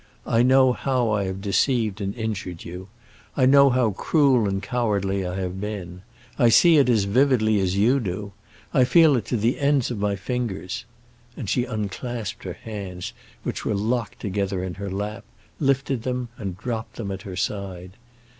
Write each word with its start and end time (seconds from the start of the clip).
"I 0.25 0.41
know 0.41 0.73
how 0.73 1.11
I 1.11 1.25
have 1.25 1.41
deceived 1.43 2.01
and 2.01 2.15
injured 2.15 2.63
you; 2.65 2.87
I 3.37 3.45
know 3.45 3.69
how 3.69 3.91
cruel 3.91 4.47
and 4.49 4.59
cowardly 4.59 5.23
I 5.27 5.35
have 5.39 5.61
been. 5.61 6.01
I 6.39 6.49
see 6.49 6.77
it 6.79 6.89
as 6.89 7.03
vividly 7.03 7.59
as 7.59 7.77
you 7.77 7.99
do—I 7.99 8.83
feel 8.83 9.15
it 9.15 9.25
to 9.25 9.37
the 9.37 9.59
ends 9.59 9.91
of 9.91 9.99
my 9.99 10.15
fingers." 10.15 10.85
And 11.37 11.47
she 11.47 11.65
unclasped 11.65 12.45
her 12.45 12.53
hands, 12.53 13.13
which 13.43 13.63
were 13.63 13.75
locked 13.75 14.19
together 14.19 14.63
in 14.63 14.73
her 14.73 14.89
lap, 14.89 15.23
lifted 15.59 16.01
them, 16.01 16.29
and 16.35 16.57
dropped 16.57 16.95
them 16.95 17.11
at 17.11 17.21
her 17.21 17.35
side. 17.35 17.91